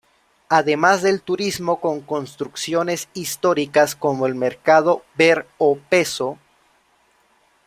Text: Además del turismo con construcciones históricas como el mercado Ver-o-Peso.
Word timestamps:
Además 0.49 1.03
del 1.03 1.21
turismo 1.21 1.79
con 1.79 2.01
construcciones 2.01 3.07
históricas 3.13 3.95
como 3.95 4.25
el 4.25 4.33
mercado 4.33 5.03
Ver-o-Peso. 5.13 6.39